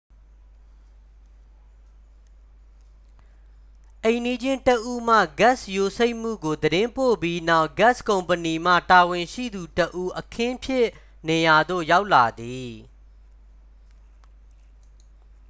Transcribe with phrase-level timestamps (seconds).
[4.03, 10.85] အိမ်နီးချင်းတစ်ဦးမှ ဂက်စ်ယိုစိမ့်မှုကို သတင်းပို့ပြီးနောက် ဂက်စ်ကုမ္ပဏီမှ တာဝန်ရှိသူတစ်ဦး အခင်းဖြစ်
[11.27, 12.71] နေရာသို့ ရောက်လာသည်